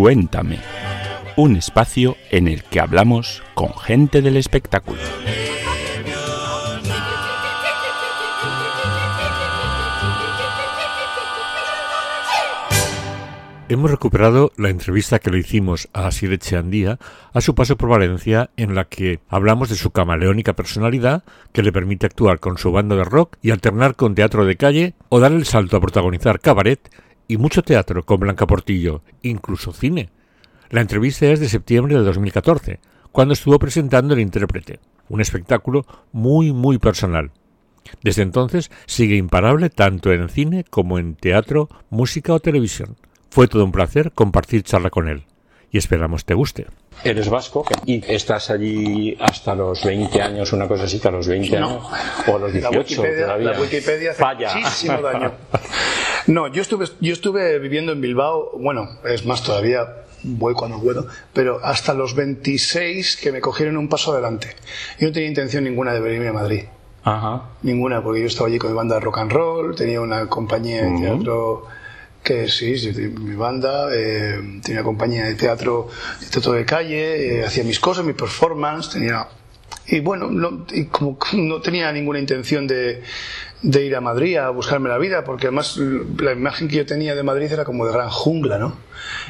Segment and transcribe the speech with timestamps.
[0.00, 0.58] Cuéntame,
[1.36, 4.98] un espacio en el que hablamos con gente del espectáculo.
[13.68, 16.98] Hemos recuperado la entrevista que le hicimos a Asier Echeandía
[17.34, 21.72] a su paso por Valencia, en la que hablamos de su camaleónica personalidad que le
[21.72, 25.32] permite actuar con su banda de rock y alternar con teatro de calle o dar
[25.32, 26.88] el salto a protagonizar cabaret
[27.30, 30.10] y mucho teatro con Blanca Portillo, incluso cine.
[30.68, 32.80] La entrevista es de septiembre de 2014,
[33.12, 37.30] cuando estuvo presentando El Intérprete, un espectáculo muy muy personal.
[38.02, 42.96] Desde entonces sigue imparable tanto en cine como en teatro, música o televisión.
[43.30, 45.24] Fue todo un placer compartir charla con él
[45.72, 46.66] y esperamos te guste.
[47.04, 51.26] Eres vasco y estás allí hasta los 20 años, una cosa así, que a los
[51.28, 51.66] 20 No.
[51.68, 51.84] años
[52.28, 53.50] o a los 18 la Wikipedia, todavía.
[53.52, 54.54] la Wikipedia hace Falla.
[54.54, 55.32] muchísimo daño.
[56.26, 59.86] No, yo estuve, yo estuve viviendo en Bilbao, bueno, es más todavía,
[60.22, 64.54] voy cuando puedo, pero hasta los 26 que me cogieron un paso adelante.
[64.98, 66.64] Yo no tenía intención ninguna de venirme a Madrid.
[67.02, 67.44] Ajá.
[67.62, 70.84] Ninguna, porque yo estaba allí con mi banda de rock and roll, tenía una compañía
[70.84, 71.64] de teatro
[72.22, 75.88] que sí, tenía mi banda, eh, tenía compañía de teatro,
[76.20, 79.26] de teatro de calle, eh, hacía mis cosas, mi performance, tenía...
[79.86, 83.02] Y bueno, no, y como no tenía ninguna intención de,
[83.62, 87.14] de ir a Madrid a buscarme la vida, porque además la imagen que yo tenía
[87.14, 88.76] de Madrid era como de gran jungla, ¿no?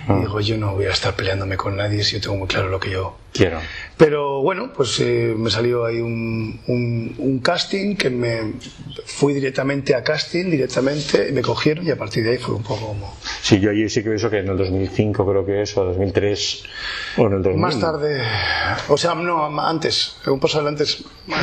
[0.08, 2.68] Y digo, yo no voy a estar peleándome con nadie si yo tengo muy claro
[2.68, 3.61] lo que yo, Quiero.
[3.96, 8.55] pero bueno, pues eh, me salió ahí un, un- un casting que me
[9.05, 12.89] fui directamente a casting, directamente, me cogieron y a partir de ahí fue un poco
[12.89, 13.14] como...
[13.42, 16.64] Sí, yo allí sí que pienso que en el 2005 creo que es, o 2003,
[17.19, 17.61] o en el 2000.
[17.61, 18.23] Más tarde,
[18.89, 20.85] o sea, no, antes, un paso adelante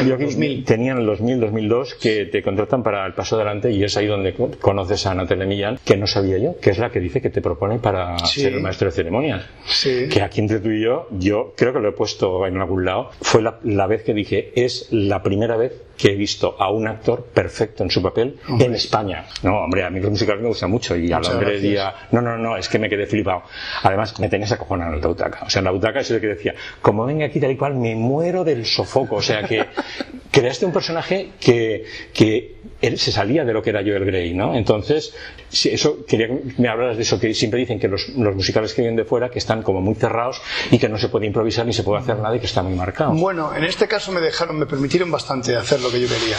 [0.05, 0.65] Yo aquí 2000.
[0.65, 4.33] tenían el 2000, 2002 que te contratan para el paso adelante y es ahí donde
[4.33, 7.29] co- conoces a Natalia Millán, que no sabía yo, que es la que dice que
[7.29, 8.41] te propone para Sí.
[8.41, 9.45] ser el maestro de ceremonias.
[9.65, 10.07] Sí.
[10.11, 13.09] Que aquí entre tú y yo, yo creo que lo he puesto en algún lado,
[13.21, 16.87] fue la, la vez que dije, es la primera vez que he visto a un
[16.87, 19.25] actor perfecto en su papel en España.
[19.43, 22.37] No, hombre, a mí los musicales me gustan mucho y al hombre día, no, no,
[22.37, 23.43] no, es que me quedé flipado.
[23.83, 25.43] Además, me tenías acojonado en la butaca.
[25.45, 27.75] O sea, en la butaca eso de que decía, como venga aquí tal y cual,
[27.75, 29.15] me muero del sofoco.
[29.15, 29.65] O sea, que
[30.31, 34.55] creaste un personaje que, que él se salía de lo que era Joel Grey, ¿no?
[34.55, 35.13] Entonces,
[35.51, 38.81] eso, quería que me hablaras de eso, que siempre dicen que los, los musicales que
[38.81, 41.73] vienen de fuera, que están como muy cerrados y que no se puede improvisar ni
[41.73, 43.13] se puede hacer nada y que está muy marcado.
[43.13, 46.37] Bueno, en este caso me dejaron, me permitieron bastante hacer lo que yo quería.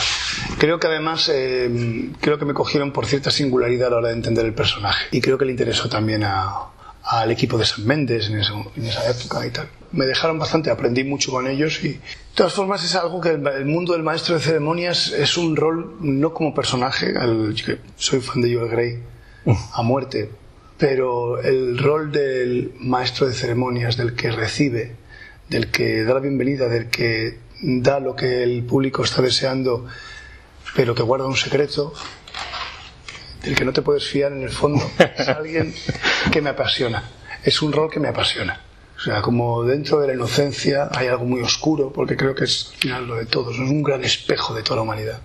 [0.59, 4.15] Creo que además, eh, creo que me cogieron por cierta singularidad a la hora de
[4.15, 5.07] entender el personaje.
[5.11, 6.67] Y creo que le interesó también a-
[7.03, 9.69] al equipo de San Méndez en, en esa época y tal.
[9.93, 12.01] Me dejaron bastante, aprendí mucho con ellos y de
[12.35, 15.97] todas formas es algo que el, el mundo del maestro de ceremonias es un rol
[16.01, 17.15] no como personaje,
[17.65, 18.99] que soy fan de Joel Grey
[19.73, 20.31] a muerte,
[20.77, 24.95] pero el rol del maestro de ceremonias, del que recibe,
[25.49, 29.87] del que da la bienvenida, del que da lo que el público está deseando,
[30.75, 31.93] pero que guarda un secreto,
[33.43, 35.75] del que no te puedes fiar en el fondo, es alguien
[36.31, 37.05] que me apasiona.
[37.43, 38.61] Es un rol que me apasiona.
[38.97, 42.71] O sea, como dentro de la inocencia hay algo muy oscuro, porque creo que es
[42.73, 45.21] al final lo de todos, es un gran espejo de toda la humanidad.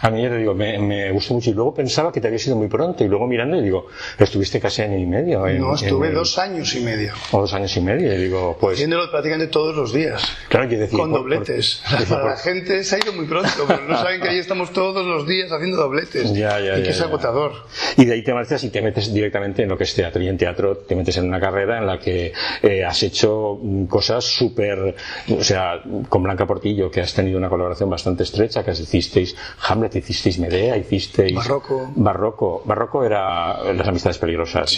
[0.00, 2.38] A mí ya te digo, me, me gustó mucho y luego pensaba que te había
[2.38, 5.44] sido muy pronto y luego mirando y digo, estuviste casi año y medio.
[5.48, 8.56] en- No, estuve en- dos años y medio, o dos años y medio y digo,
[8.60, 10.22] pues haciéndolo prácticamente todos los días.
[10.48, 11.82] claro, yo decía, con por- por- dobletes.
[11.90, 14.38] decía, Para por- la gente se ha ido muy pronto, pero no saben que ahí
[14.38, 16.32] estamos todos los días haciendo dobletes.
[16.32, 17.04] Ya, ya, y que ya, es ya.
[17.06, 17.52] agotador.
[17.96, 20.22] Y de ahí te marchas y te metes directamente en lo que es teatro.
[20.22, 22.32] Y en teatro te metes en una carrera en la que
[22.62, 24.94] eh, has hecho mm, cosas súper.
[25.36, 29.34] O sea, con Blanca Portillo, que has tenido una colaboración bastante estrecha, que hicisteis
[29.78, 31.34] Hamlet, hicisteis Medea, hicisteis.
[31.34, 31.90] Barroco.
[31.94, 32.62] Barroco.
[32.64, 34.76] Barroco era Las Amistades Peligrosas.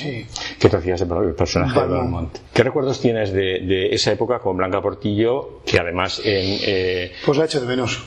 [0.58, 1.87] Que te hacías el personaje de.
[1.87, 2.37] Valmont.
[2.52, 6.58] ¿Qué recuerdos tienes de, de esa época con Blanca Portillo, que además en.
[6.62, 8.02] eh, Pues la he hecho de menos.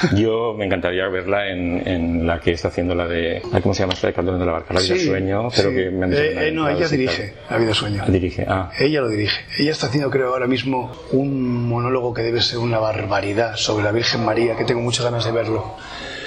[0.14, 3.42] yo me encantaría verla en, en la que está haciendo la de.
[3.62, 4.74] ¿Cómo se llama esta de Calderón de la Barca?
[4.74, 5.76] La vida Sí, sueño, pero sí.
[5.76, 8.04] que me han dicho que Eh, no eh, no, ella dirige La vida sueño.
[8.08, 8.70] Dirige, ah.
[8.78, 9.40] Ella lo dirige.
[9.58, 13.92] Ella está haciendo, creo, ahora mismo un monólogo que debe ser una barbaridad sobre la
[13.92, 15.74] Virgen María, que tengo muchas ganas de verlo.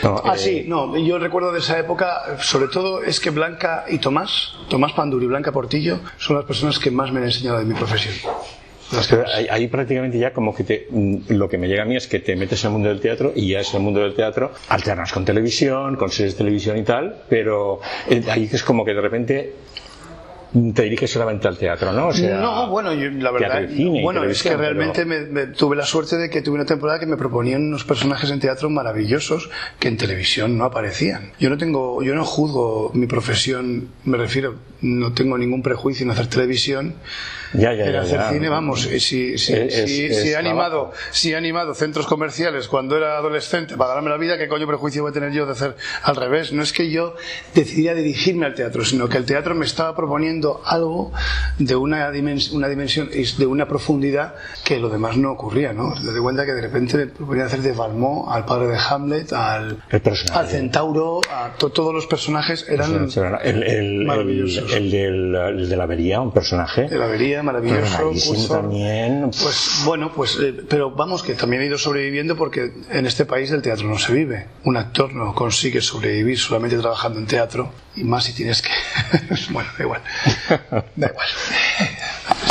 [0.04, 4.00] ah, eh, sí, no, yo recuerdo de esa época, sobre todo es que Blanca y
[4.00, 7.66] Tomás, Tomás Panduri y Blanca Portillo, son las personas que más me han enseñado de
[7.66, 8.14] mi profesión.
[8.94, 11.86] Las que ahí, ahí prácticamente ya como que te, mm, lo que me llega a
[11.86, 14.02] mí es que te metes en el mundo del teatro y ya es el mundo
[14.02, 17.80] del teatro, alternas con televisión, con series de televisión y tal, pero
[18.10, 19.54] eh, ahí es como que de repente
[20.74, 22.08] te diriges solamente al teatro, ¿no?
[22.10, 25.48] O sea, no, bueno, yo, la verdad, cine bueno, es que realmente pero- me, me-
[25.54, 28.70] tuve la suerte de que tuve una temporada que me proponían unos personajes en teatro
[28.70, 29.50] maravillosos
[29.80, 31.32] que en televisión no aparecían.
[31.40, 36.12] Yo no tengo, yo no juzgo mi profesión, me refiero, no tengo ningún prejuicio en
[36.12, 36.96] hacer televisión.
[37.54, 38.30] Ya, ya, hacer ya.
[38.30, 40.40] cine, vamos, eh, si, si, Es- si- es si he trabajo.
[40.40, 44.68] animado, si he animado centros comerciales cuando era adolescente para ganarme la vida, ¿qué coño
[44.68, 46.54] prejuicio voy a tener yo de hacer al revés?
[46.54, 47.16] No es que yo
[47.54, 51.12] decidiera dirigirme al teatro, sino que el teatro me estaba proponiendo algo
[51.60, 55.94] de una, dimens- una dimensión de una profundidad que lo demás no ocurría, ¿no?
[55.94, 59.34] Te das cuenta que de repente me proponía hacer de Valmont al padre de Hamlet,
[59.34, 60.02] al, El
[60.34, 63.10] al centauro, a to- todos los personajes eran
[63.44, 64.74] el, el, el, Maravillosos.
[64.74, 66.88] el del, el de la avería, un personaje.
[66.88, 68.62] de la avería, maravilloso, Cursor.
[68.62, 69.32] también.
[69.42, 73.52] Pues bueno, pues eh, pero vamos que también he ido sobreviviendo porque en este país
[73.52, 74.48] el teatro no se vive.
[74.64, 78.70] Un actor no consigue sobrevivir solamente trabajando en teatro y más si tienes que
[79.52, 80.02] bueno, da igual.
[80.96, 81.28] Da igual.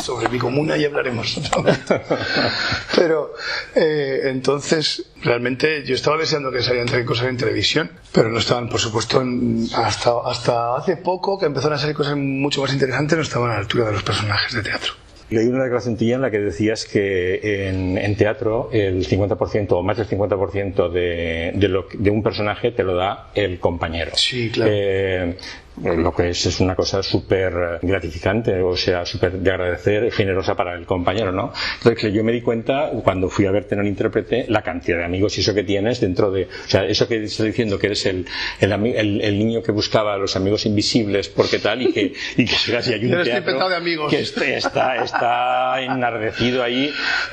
[0.02, 1.40] Sobre mi comuna ya hablaremos.
[2.96, 3.34] Pero
[3.74, 8.80] eh, entonces realmente yo estaba deseando que salieran cosas en televisión, pero no estaban, por
[8.80, 13.22] supuesto, en- hasta hasta hace poco que empezaron a salir cosas mucho más interesantes, no
[13.22, 14.92] estaban a la altura de los personajes de teatro.
[15.32, 19.68] Y hay una declaración tuya en la que decías que en, en teatro el 50%
[19.70, 24.10] o más del 50% de, de, lo, de un personaje te lo da el compañero.
[24.16, 24.72] Sí, claro.
[24.74, 25.36] Eh,
[25.82, 30.74] lo que es es una cosa súper gratificante, o sea, súper de agradecer generosa para
[30.74, 31.52] el compañero, ¿no?
[31.78, 35.04] Entonces, yo me di cuenta cuando fui a verte en el intérprete la cantidad de
[35.04, 38.04] amigos y eso que tienes dentro de, o sea, eso que estás diciendo que eres
[38.06, 38.26] el,
[38.60, 42.44] el, el- el niño que buscaba a los amigos invisibles porque tal y que, y
[42.44, 44.10] que y hay un teatro de amigos.
[44.10, 46.92] que este- está, está enardecido ahí.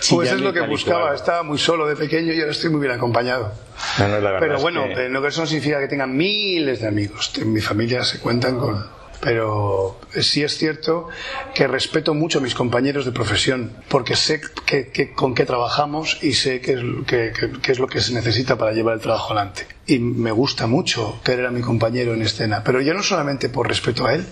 [0.09, 2.93] Pues es lo que buscaba, estaba muy solo de pequeño y ahora estoy muy bien
[2.93, 3.51] acompañado.
[4.00, 6.15] No, no, la Pero es bueno, que- eh, no que eso no significa que tengan
[6.15, 7.31] miles de amigos.
[7.39, 8.97] En mi familia se cuentan con...
[9.19, 11.07] Pero sí es cierto
[11.56, 16.19] que respeto mucho a mis compañeros de profesión, porque sé que, que- con qué trabajamos
[16.21, 19.65] y sé qué es, es lo que se necesita para llevar el trabajo adelante.
[19.88, 23.68] Y me gusta mucho querer a mi compañero en escena, pero ya no solamente por
[23.68, 24.24] respeto a él,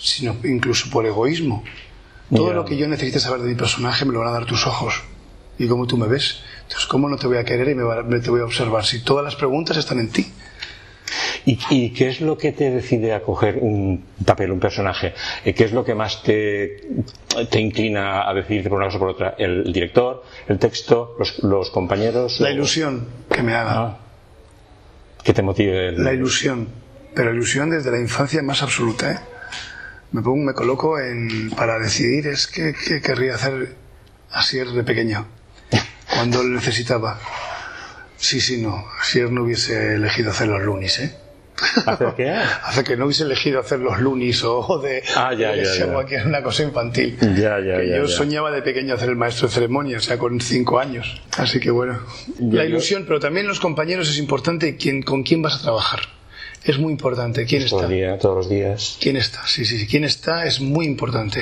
[0.00, 1.64] sino incluso por egoísmo.
[2.32, 2.54] Todo Ya.
[2.54, 5.02] lo que yo necesite saber de mi personaje me lo van a dar tus ojos
[5.62, 6.40] y cómo tú me ves.
[6.62, 8.84] Entonces, ¿cómo no te voy a querer y me, va- me te voy a observar
[8.84, 10.26] si todas las preguntas están en ti?
[11.44, 15.14] ¿Y, y qué es lo que te decide a coger un papel, un personaje?
[15.44, 16.82] Eh, ¿Qué es lo que más te,
[17.50, 19.34] te inclina a decidirte por una cosa o por otra?
[19.38, 22.40] ¿El, director, el texto, los, los compañeros?
[22.40, 23.72] La ilusión que me haga.
[23.80, 23.98] Ah.
[25.24, 25.88] ¿Qué te motive?
[25.88, 26.68] el- La ilusión.
[27.14, 29.18] Pero ilusión desde la infancia más absoluta, ¿eh?
[30.12, 33.74] Me pongo, me coloco en, para decidir es que, que querría hacer
[34.32, 35.26] Asier de pequeño.
[36.14, 37.18] Cuando lo necesitaba.
[38.16, 38.84] Sí, sí, no.
[39.00, 41.14] Asier no hubiese elegido hacer los lunis, ¿eh?
[41.86, 42.30] ¿Hacer qué?
[42.64, 45.84] Hace que no hubiese elegido hacer los lunis o de Ah, ya, de ya, ya.
[46.16, 47.16] Era una cosa infantil.
[47.20, 48.08] Ya, ya, Que ya, yo ya.
[48.16, 51.20] soñaba de pequeño hacer el maestro de ceremonia, o sea, con cinco años.
[51.36, 51.98] Así que bueno,
[52.40, 56.00] la yo- ilusión, pero también los compañeros es importante quién, con quién vas a trabajar.
[56.64, 57.76] Es muy importante quién está.
[58.18, 58.98] todos los días.
[59.00, 59.46] ¿Quién está?
[59.46, 59.86] Sí, sí, sí.
[59.86, 60.44] ¿Quién está?
[60.44, 61.40] Es muy importante.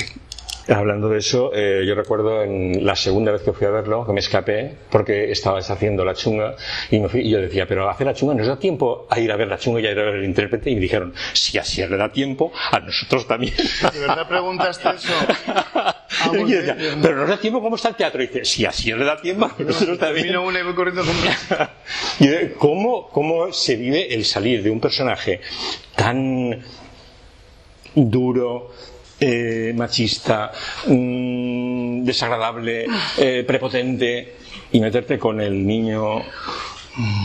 [0.75, 4.13] Hablando de eso, eh, yo recuerdo en la segunda vez que fui a verlo, que
[4.13, 6.57] me escapé porque estabas haciendo la chunga
[6.91, 9.33] y, me fui- y yo decía, pero hacer la chunga nos da tiempo a ir
[9.33, 11.57] a ver la chunga y a ir a ver el intérprete y me dijeron, si
[11.59, 13.55] así le da tiempo, a nosotros también.
[13.93, 15.13] ¿De verdad preguntaste eso?
[16.21, 18.23] Ah, Y decía, pero nos da tiempo, ¿cómo está el teatro?
[18.23, 20.27] Y dice, si así le da tiempo, a nosotros también.
[20.29, 21.15] Vino una y voy corriendo con
[22.59, 25.41] ¿Cómo, ¿Cómo se vive el salir de un personaje
[25.95, 26.65] tan
[27.95, 28.71] duro,
[29.21, 30.53] eh, machista,
[30.87, 34.35] mm, desagradable, eh, prepotente
[34.73, 36.23] y meterte con el niño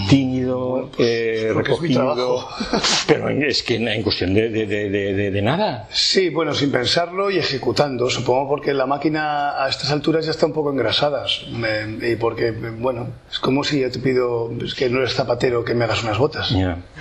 [0.07, 2.47] tímido, eh, porque es mi recogido,
[3.07, 5.87] pero en- es que en cuestión de, de- de- de- de- de nada.
[5.91, 10.45] Sí, bueno, sin pensarlo y ejecutando, supongo porque la máquina a estas alturas ya está
[10.45, 11.25] un poco engrasada.
[11.51, 15.63] Me- y porque, bueno, es como si yo te pido, es que no eres zapatero,
[15.63, 16.51] que me hagas unas botas.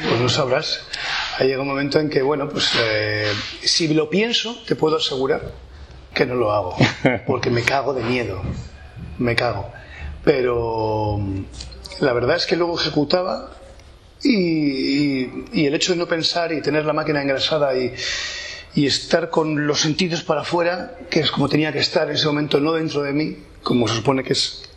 [0.09, 0.81] Pues no sabrás.
[1.39, 3.27] Ahí llega un momento en que, bueno, pues eh,
[3.63, 5.53] si lo pienso, te puedo asegurar
[6.15, 6.77] que no lo hago,
[7.27, 8.41] porque me cago de miedo,
[9.19, 9.71] me cago.
[10.25, 11.19] Pero
[12.01, 13.51] la verdad es que luego ejecutaba
[14.23, 14.37] y,
[15.23, 17.93] y- y el hecho de no pensar y tener la máquina engrasada y,
[18.75, 22.27] y estar con los sentidos para afuera, que es como tenía que estar en ese
[22.27, 24.69] momento, no dentro de mí, como se supone que es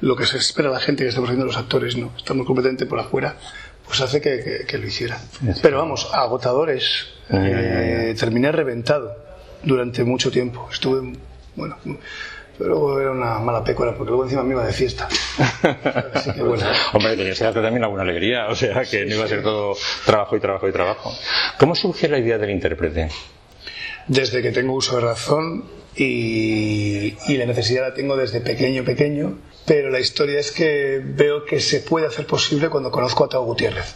[0.00, 2.98] lo que se espera la gente que estamos haciendo los actores, no, estamos completamente por
[2.98, 3.36] afuera,
[3.90, 5.18] pues hace que, que- que lo hiciera.
[5.60, 6.84] Pero vamos, agotadores.
[7.32, 9.16] Eh, terminé reventado
[9.64, 10.68] durante mucho tiempo.
[10.72, 11.12] Estuve,
[11.56, 11.76] bueno,
[12.56, 15.08] pero luego era una mala pécora porque luego encima me iba de fiesta.
[16.14, 16.64] Así que bueno.
[16.92, 19.76] Hombre, tenías que darte también alguna alegría, o sea, que no iba a ser todo
[20.06, 21.12] trabajo y trabajo y trabajo.
[21.58, 23.08] ¿Cómo surge la idea del intérprete?
[24.08, 25.64] desde que tengo uso de razón
[25.96, 31.44] y, y la necesidad la tengo desde pequeño, pequeño, pero la historia es que veo
[31.44, 33.94] que se puede hacer posible cuando conozco a Tao Gutiérrez.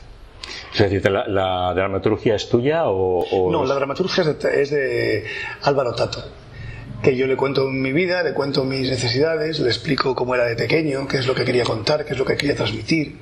[0.75, 3.21] Es decir, ¿la, la dramaturgia es tuya o...?
[3.21, 5.25] o- No, la dramaturgia es de, es de
[5.63, 6.23] Álvaro Tato,
[7.03, 10.57] que yo le cuento mi vida, le cuento mis necesidades, le explico cómo era de
[10.57, 13.19] pequeño, qué es lo que quería contar, qué es lo que quería transmitir,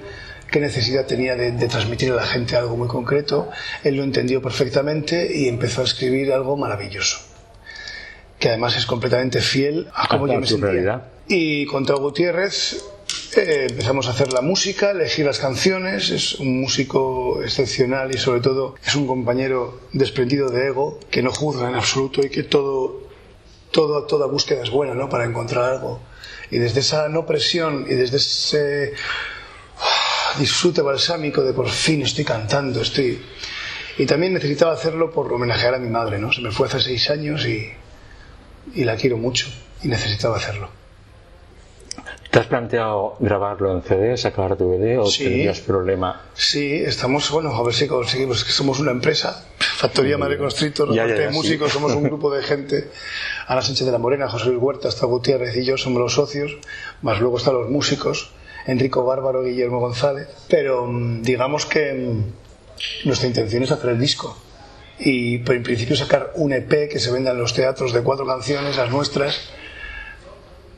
[0.51, 3.51] qué necesidad tenía de, de transmitir a la gente algo muy concreto.
[3.85, 7.19] Él lo entendió perfectamente y empezó a escribir algo maravilloso,
[8.43, 10.67] que además es completamente fiel a cómo yo me sentía.
[10.67, 11.03] realidad.
[11.29, 12.85] Y con Tao Gutiérrez
[13.37, 18.41] eh, empezamos a hacer la música, elegir las canciones, es un músico excepcional y sobre
[18.41, 23.03] todo es un compañero desprendido de ego, que no juzga en absoluto y que todo,
[23.71, 25.09] todo, toda búsqueda es buena ¿no?
[25.09, 26.01] para encontrar algo.
[26.51, 28.95] Y desde esa no presión y desde ese
[29.79, 33.23] ah, disfrute balsámico de por fin estoy cantando, estoy...
[33.99, 36.33] Y también necesitaba hacerlo por homenajear a mi madre, ¿no?
[36.33, 37.71] Se me fue hace seis años y,
[38.75, 39.47] y la quiero mucho
[39.83, 40.69] y necesitaba hacerlo.
[42.31, 45.25] ¿Te has planteado grabarlo en CD, sacar DVD o Sí.
[45.25, 46.23] tendrías problema?
[46.35, 50.95] Sí, estamos, bueno, a ver si conseguimos, que somos una empresa, Factoría Madre Constrictor, Ya,
[50.95, 51.37] ya, aparte ya, de sí.
[51.39, 52.89] músicos, somos un grupo de gente,
[53.47, 56.57] Ana Sánchez de la Morena, José Luis Huerta, hasta Gutiérrez y yo somos los socios,
[57.03, 58.31] más luego están los músicos,
[58.67, 64.39] Enrico Bárbaro, Guillermo González, pero mm, digamos que mm, nuestra intención es hacer el disco.
[64.99, 68.27] Y pero en principio sacar un EP que se venda en los teatros de cuatro
[68.27, 69.51] canciones, las nuestras,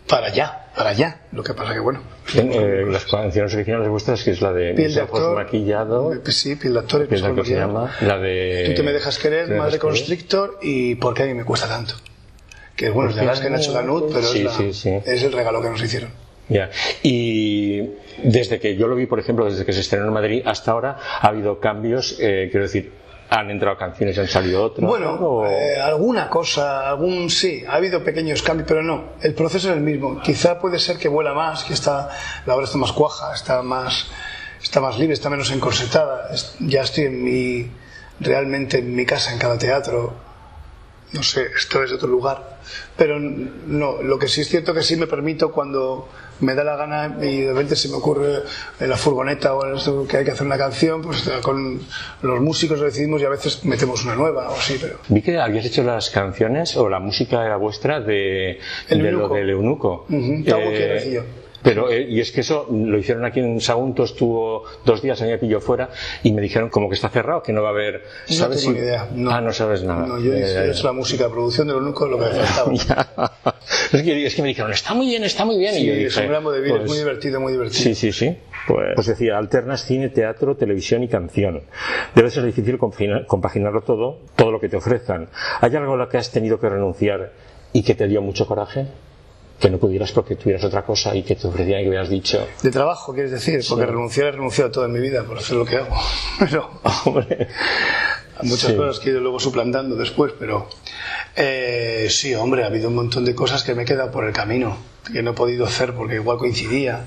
[0.08, 1.20] para allá, para allá.
[1.32, 2.00] Lo que pasa que bueno,
[2.34, 6.74] Eh, las canciones originales vuestras, que es la de piel de actor, maquillado, sí, piel
[6.74, 8.64] de actor, es la que se llama, la de...
[8.68, 9.78] Tú te me dejas querer, ¿Te me más de?
[9.78, 11.94] Constrictor y ¿por qué a mí me cuesta tanto?
[12.76, 14.72] Que bueno, es de las que han hecho la NUT, pero Sí, es, la- sí,
[14.72, 14.90] sí.
[15.06, 16.10] es el regalo que nos hicieron.
[16.48, 16.70] Ya.
[17.02, 17.80] Y
[18.22, 20.98] desde que yo lo vi, por ejemplo, desde que se estrenó en Madrid hasta ahora,
[21.20, 22.92] ha habido cambios, eh, quiero decir,
[23.30, 24.88] han entrado canciones y han salido otras.
[24.88, 29.70] Bueno, o- eh, alguna cosa, algún sí, ha habido pequeños cambios, pero no, el proceso
[29.70, 30.20] es el mismo.
[30.20, 32.10] Quizá puede ser que vuela más, que está,
[32.46, 34.06] la obra está más cuaja, está más,
[34.62, 36.30] está más libre, está menos encorsetada.
[36.60, 37.70] Ya estoy en mi,
[38.20, 40.14] realmente en mi casa, en cada teatro.
[41.14, 42.58] No sé, esto es de otro lugar.
[42.96, 46.08] Pero no, lo que sí es cierto que sí me permito cuando
[46.40, 48.42] me da la gana y de repente se me ocurre
[48.80, 51.80] en la furgoneta o en esto que hay que hacer una canción, pues con
[52.22, 55.38] los músicos lo decidimos y a veces metemos una nueva o así, pero Vi que
[55.38, 58.58] habías hecho las canciones o la música era vuestra de,
[58.90, 60.06] lo del eunuco.
[60.08, 61.43] Gutiérrez y yo.
[61.64, 65.24] Pero, eh, y es que eso lo hicieron aquí en Sagunto, estuvo dos días, a
[65.24, 65.88] mí me pilló fuera
[66.22, 68.02] y me dijeron como que está cerrado, que no va a haber.
[68.28, 69.08] no ¿Sabes tengo si- ni idea.
[69.14, 69.30] No.
[69.30, 70.06] Ah, no sabes nada.
[70.06, 73.32] No, yo hice he hecho la música, producción de lo único lo que me faltaba.
[73.92, 75.74] Es, que, es que me dijeron, está muy bien, está muy bien.
[75.74, 77.82] y Sí, yo es un gramo de vida, es pues, muy divertido, muy divertido.
[77.82, 78.36] Sí, sí, sí.
[78.68, 81.62] Pues, pues decía, alternas cine, teatro, televisión y canción.
[82.14, 85.28] Debe ser difícil compagina- compaginarlo todo, todo lo que te ofrezcan.
[85.60, 87.32] ¿Hay algo a lo que has tenido que renunciar
[87.72, 88.86] y que te dio mucho coraje?
[89.58, 92.46] Que no pudieras porque tuvieras otra cosa y que te ofrecían y que hubieras dicho,
[92.62, 95.76] De trabajo, quieres decir, porque renunciar he renunciado toda mi vida por hacer lo que
[95.76, 95.96] hago.
[96.38, 96.70] Pero
[97.04, 97.48] hombre,
[98.42, 98.76] muchas Sí.
[98.76, 100.68] cosas que he ido luego suplantando después, pero
[101.36, 104.32] eh, sí, hombre, ha habido un montón de cosas que me he quedado por el
[104.32, 104.76] camino,
[105.12, 107.04] que no he podido hacer porque igual coincidía.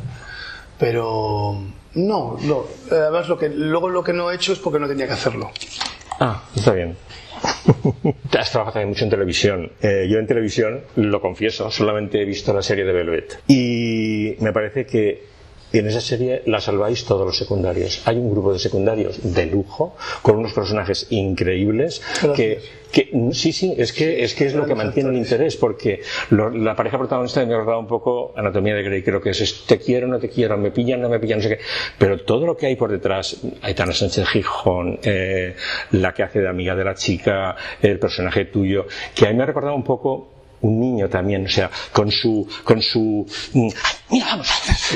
[0.80, 1.60] Pero
[1.96, 2.64] no, no.
[2.92, 5.52] Además, lo que, luego lo que no he hecho es porque no tenía que hacerlo.
[6.20, 6.98] Ah, está bien.
[8.38, 9.72] Has trabajado también mucho en televisión.
[9.82, 13.40] Eh, yo en televisión, lo confieso, solamente he visto la serie de Velvet.
[13.48, 15.37] Y me parece que
[15.74, 18.02] en esa serie la salváis todos los secundarios.
[18.06, 22.02] Hay un grupo de secundarios de lujo, con unos personajes increíbles,
[22.36, 22.60] que,
[22.92, 26.50] que sí, sí, es que es, que es lo que mantiene el interés, porque lo-
[26.50, 29.66] la pareja protagonista me ha recordado un poco Anatomía de Grey, creo que es, es
[29.66, 31.60] te quiero, no te quiero, me pillan, no me pillan, no sé qué.
[31.98, 35.56] Pero todo lo que hay por detrás, Aitana Sánchez Gijón, eh,
[35.92, 39.44] la que hace de amiga de la chica, el personaje tuyo, que a mí me
[39.44, 43.68] ha recordado un poco un niño también, o sea, con su, con su, mm,
[44.12, 44.48] mira, vamos,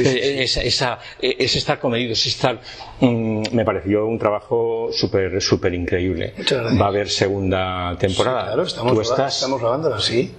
[0.03, 2.59] eh, esa, esa, eh, es estar comedido, es estar,
[2.99, 6.33] mm, me pareció un trabajo súper, súper increíble.
[6.37, 6.81] Muchas gracias.
[6.81, 8.45] Va a haber segunda temporada.
[8.45, 9.35] Claro, estamos, ¿Tú grabando- estás?
[9.35, 10.33] estamos grabándola, sí.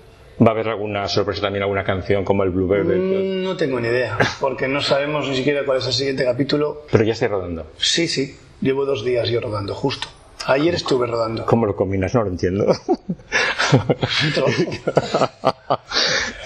[0.44, 2.96] ¿Va a haber alguna sorpresa también, alguna canción como el Blue Velvet?
[2.98, 6.82] Mm, No tengo ni idea, porque no sabemos ni siquiera cuál es el siguiente capítulo.
[6.90, 7.66] Pero ya estoy rodando.
[7.78, 10.08] Sí, sí, llevo dos días yo rodando, justo.
[10.46, 11.46] Ayer estuve rodando.
[11.46, 12.14] ¿Cómo lo combinas?
[12.14, 12.66] No lo entiendo.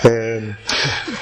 [0.04, 0.54] Eh,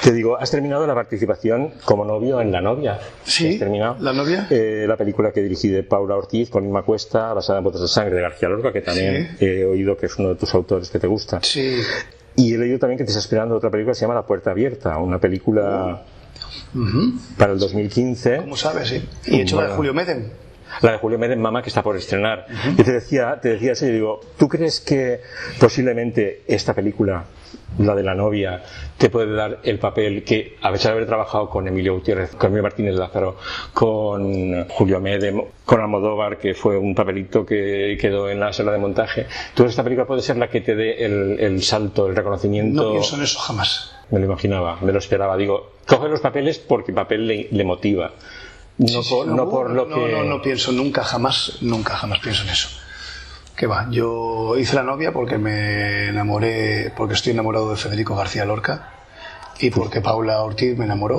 [0.03, 2.99] Te digo, has terminado la participación como novio en La novia.
[3.23, 3.95] Sí, ¿Has terminado?
[3.99, 4.45] La novia.
[4.51, 7.87] Eh, la película que dirigí de Paula Ortiz con Inma Cuesta, basada en Botes de
[7.87, 10.99] Sangre de García Lorca, que también he oído que es uno de tus autores que
[10.99, 11.39] te gusta.
[11.41, 11.77] Sí.
[12.35, 14.51] Y he leído también que te estás esperando otra película que se llama La Puerta
[14.51, 16.03] Abierta, una película
[17.37, 18.37] para el 2015.
[18.37, 18.89] ¿Cómo sabes?
[18.89, 19.03] Sí.
[19.25, 19.75] Y hecho de Bueno.
[19.77, 20.29] Julio Medem.
[20.81, 22.45] La de Julio Medem, Mamá, que está por estrenar.
[22.77, 25.21] Yo te decía, te decía eso, y digo, ¿tú crees que
[25.59, 27.25] posiblemente esta película,
[27.79, 28.63] la de la novia,
[28.97, 32.47] te puede dar el papel que, a pesar de haber trabajado con Emilio Gutiérrez, con
[32.47, 33.37] Emilio Martínez Lázaro,
[33.73, 38.77] con Julio Medem, con Almodóvar, que fue un papelito que quedó en la sala de
[38.77, 42.83] montaje, ¿tú esta película puede ser la que te dé el, el salto, el reconocimiento?
[42.83, 43.91] No pienso en eso jamás.
[44.11, 45.35] Me lo imaginaba, me lo esperaba.
[45.35, 48.11] Digo, coge los papeles porque el papel le, le motiva.
[48.77, 50.11] No, Sí, por, no por lo no, que.
[50.11, 52.69] No, no pienso nunca, jamás, nunca, jamás pienso en eso.
[53.55, 53.87] ¿Qué va?
[53.89, 58.89] Yo hice la novia porque me enamoré, porque estoy enamorado de Federico García Lorca
[59.59, 61.17] y porque Paula Ortiz me enamoró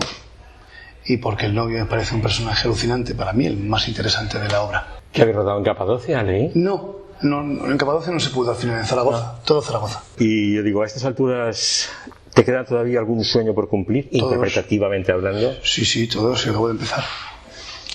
[1.06, 4.48] y porque el novio me parece un personaje alucinante, para mí el más interesante de
[4.48, 4.86] la obra.
[5.12, 6.50] ¿Que habéis rodado en Capadocia, leí?
[6.54, 10.02] No, no, no, en Capadocia no se pudo al final, en Zaragoza, todo Zaragoza.
[10.18, 11.88] Y yo digo, a estas alturas,
[12.34, 14.24] ¿te queda todavía algún sueño por cumplir, Todos.
[14.24, 15.54] interpretativamente hablando?
[15.62, 17.02] Sí, sí, todo se acabó de empezar.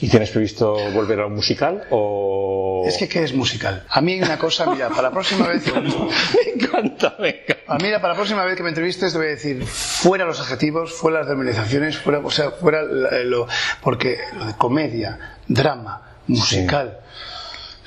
[0.02, 2.84] ¿Y tienes previsto volver a un musical o...?
[2.88, 3.86] Es que, ¿qué es musical?
[3.88, 5.64] A mí hay una cosa, mira, para la próxima vez...
[5.76, 7.62] me encanta, me encanta.
[7.68, 10.40] A mí, para la próxima vez que me entrevistes, te voy a decir fuera los
[10.40, 13.48] adjetivos, fuera las denominaciones, fuera, o sea, fuera lo,
[13.82, 17.00] porque lo de comedia, drama, musical.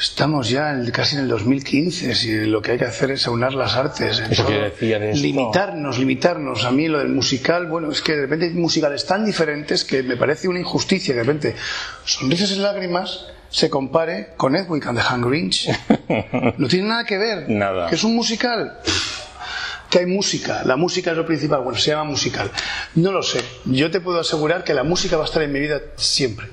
[0.05, 3.55] Estamos ya en- casi en el 2015, si lo que hay que hacer es aunar
[3.55, 4.19] las artes.
[4.31, 5.23] Eso que decía de esto.
[5.23, 6.65] Limitarnos, limitarnos.
[6.65, 10.03] A mí lo del musical, bueno, es que de repente hay musicales tan diferentes que
[10.03, 11.57] me parece una injusticia que de repente
[12.05, 15.69] Sonrisas y Lágrimas se compare con Edwin and the Hungry Inch.
[16.59, 17.49] No tiene nada que ver.
[17.49, 17.89] Nada.
[17.89, 18.79] Que es un musical
[19.89, 22.51] que hay música, la música es lo principal, bueno, se llama musical.
[22.97, 25.61] No lo sé, yo te puedo asegurar que la música va a estar en mi
[25.61, 26.49] vida siempre,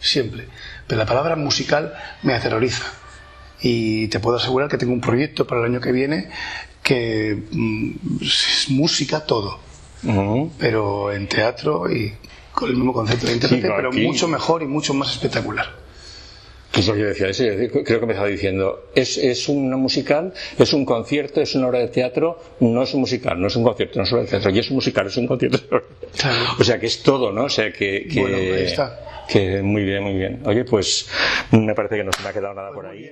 [0.00, 0.48] siempre.
[0.90, 1.94] Pero la palabra musical
[2.24, 2.82] me aterroriza.
[3.62, 6.30] Y te puedo asegurar que tengo un proyecto para el año que viene
[6.82, 9.60] que mm, es música todo,
[10.58, 12.12] pero en teatro y
[12.50, 15.66] con el mismo concepto de intérprete, pero mucho mejor y mucho más espectacular.
[16.72, 20.32] Pues lo que yo decía, yo creo que me estaba diciendo, es, es una musical,
[20.56, 23.64] es un concierto, es una obra de teatro, no es un musical, no es un
[23.64, 25.58] concierto, no es una obra de teatro, y es un musical, es un concierto.
[26.16, 26.44] Claro.
[26.58, 27.44] O sea que es todo, ¿no?
[27.44, 29.24] O sea que, que, Bueno, ahí está.
[29.28, 30.42] que muy bien, muy bien.
[30.44, 31.08] Oye, pues
[31.50, 33.10] me parece que no se me ha quedado nada por ahí.